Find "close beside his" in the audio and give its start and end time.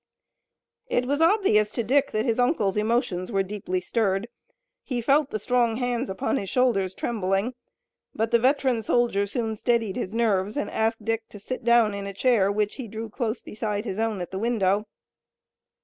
13.11-13.99